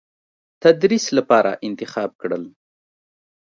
تدریس 0.61 1.05
لپاره 1.17 1.51
انتخاب 1.67 2.09
کړل. 2.21 2.43